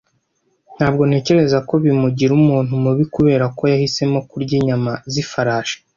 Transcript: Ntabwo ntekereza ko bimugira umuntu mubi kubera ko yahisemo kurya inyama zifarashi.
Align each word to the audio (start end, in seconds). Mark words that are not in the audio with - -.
Ntabwo 0.77 1.01
ntekereza 1.09 1.57
ko 1.67 1.73
bimugira 1.83 2.31
umuntu 2.39 2.71
mubi 2.83 3.05
kubera 3.15 3.45
ko 3.57 3.63
yahisemo 3.73 4.19
kurya 4.29 4.53
inyama 4.59 4.91
zifarashi. 5.13 5.75